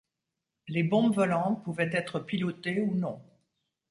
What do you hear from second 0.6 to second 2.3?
Les bombes volantes pouvaient être